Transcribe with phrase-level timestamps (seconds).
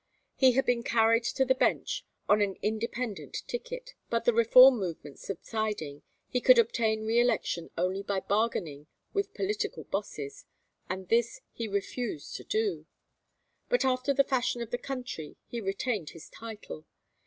[0.35, 5.19] He had been carried to the bench on an independent ticket, but the reform movement
[5.19, 10.45] subsiding, he could obtain re election only by bargaining with political bosses,
[10.89, 12.87] and this he refused to do;
[13.69, 16.87] but after the fashion of the country he retained his title.